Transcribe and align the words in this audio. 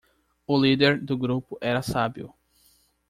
O 0.47 0.57
líder 0.57 0.99
do 0.99 1.15
grupo 1.15 1.59
era 1.61 1.83
sábio. 1.83 2.33